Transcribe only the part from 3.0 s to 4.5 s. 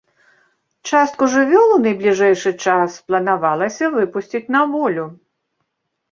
планавалася выпусціць